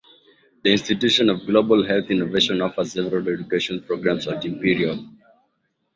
[0.63, 5.07] The Institute of Global Health Innovation offers several education programmes at Imperial.